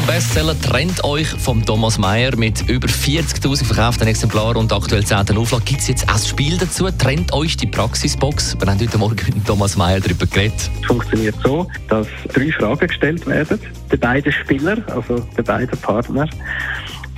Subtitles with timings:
[0.00, 5.36] Dem Bestseller trennt euch vom Thomas Mayer mit über 40.000 verkauften Exemplaren und aktuell 10.
[5.36, 5.64] Auflage.
[5.64, 6.90] Gibt es jetzt auch ein Spiel dazu?
[6.90, 8.56] Trennt euch die Praxisbox?
[8.58, 10.70] Wir haben heute Morgen mit Thomas Mayer darüber geredet.
[10.80, 13.60] Es funktioniert so, dass drei Fragen gestellt werden,
[13.92, 16.26] den beiden Spieler, also den beiden Partner.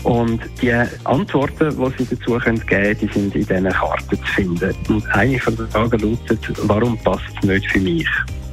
[0.03, 0.73] Und die
[1.05, 4.75] Antworten, die sie dazu geben können, die sind in diesen Karten zu finden.
[4.89, 8.09] Und eine von den Fragen lautet, warum passt es nicht für mich?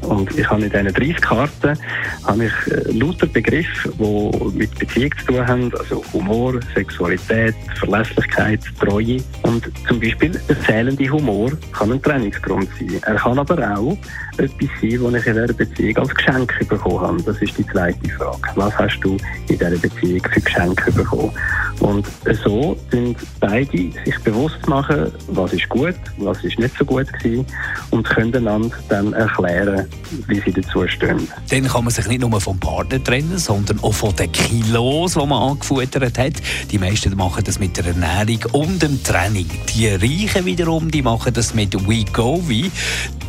[0.10, 1.78] Und ich habe in diesen 30 Karten
[2.26, 8.60] habe ich äh, lauter Begriffe, die mit Beziehung zu tun haben, also Humor, Sexualität, Verlässlichkeit,
[8.80, 9.18] Treue.
[9.44, 13.00] Und zum Beispiel der fehlende Humor kann ein Trennungsgrund sein.
[13.06, 13.96] Er kann aber auch
[14.38, 17.24] etwas sein, was ich in dieser Beziehung als Geschenk bekommen habe.
[17.24, 18.42] Das ist die zweite Frage.
[18.56, 19.16] Was hast du
[19.48, 21.32] in dieser Beziehung für Geschenke bekommen?
[21.80, 22.06] Und
[22.44, 27.46] so sind beide sich bewusst machen, was ist gut, was ist nicht so gut gewesen
[27.92, 29.88] und können einander dann erklären,
[30.28, 31.28] wie sie dazu stehen.
[31.50, 35.26] Dann kann man sich nicht nur vom Partner trennen, sondern auch von den Kilos, die
[35.26, 36.34] man angefuttert hat.
[36.70, 39.48] Die meisten machen das mit der Ernährung und dem Training.
[39.74, 42.72] Die Reichen wiederum, die machen das mit WeGovi.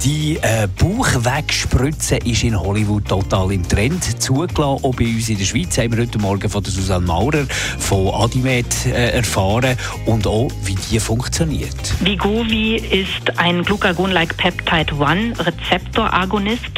[0.03, 4.03] Die äh, Bauchwegspritze ist in Hollywood total im Trend.
[4.21, 7.45] Zugelassen, auch bei uns in der Schweiz haben wir heute Morgen von der Susanne Maurer
[7.79, 11.95] von Adimed äh, erfahren und auch, wie die funktioniert.
[12.01, 16.73] Vigovi ist ein Glucagon-like Peptide 1 Rezeptoragonist.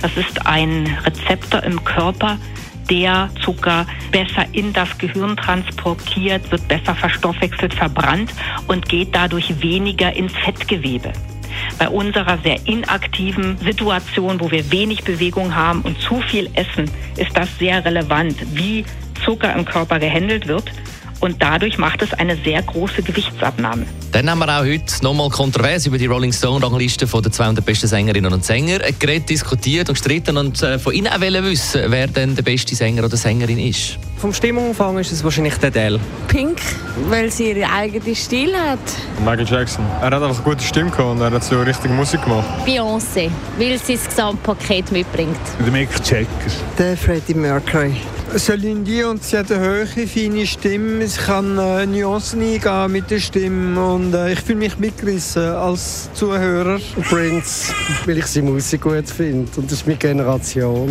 [0.00, 2.38] Das ist ein Rezeptor im Körper,
[2.90, 8.32] der Zucker besser in das Gehirn transportiert, wird besser verstoffwechselt, verbrannt
[8.68, 11.12] und geht dadurch weniger ins Fettgewebe.
[11.78, 17.36] Bei unserer sehr inaktiven Situation, wo wir wenig Bewegung haben und zu viel essen, ist
[17.36, 18.84] das sehr relevant, wie
[19.24, 20.70] Zucker im Körper gehandelt wird.
[21.20, 23.86] Und dadurch macht es eine sehr große Gewichtsabnahme.
[24.12, 28.32] Dann haben wir auch heute nochmal kontrovers über die Rolling Stone-Rangliste der 200 besten Sängerinnen
[28.32, 32.42] und Sänger geredet, diskutiert und gestritten und äh, von Ihnen auch wissen, wer denn der
[32.42, 33.98] beste Sänger oder Sängerin ist.
[34.24, 36.00] Vom Stimmumfang ist es wahrscheinlich der Adele.
[36.28, 36.58] Pink,
[37.10, 38.78] weil sie ihren eigenen Stil hat.
[39.18, 39.84] Michael Jackson.
[40.00, 42.46] Er hat einfach eine gute Stimme gehabt und er hat so richtige Musik gemacht.
[42.66, 45.36] Beyoncé, weil sie das Gesamtpaket mitbringt.
[45.62, 46.26] Der Mick Jagger.
[46.78, 47.96] Der Freddie Mercury.
[48.38, 51.06] Celine Dion, sie hat eine hohe, feine Stimme.
[51.06, 56.08] Sie kann äh, Nuancen eingehen mit der Stimme und äh, ich fühle mich mitgerissen als
[56.14, 56.80] Zuhörer.
[57.10, 57.74] Prince,
[58.06, 60.90] weil ich seine Musik gut finde und das ist meine Generation.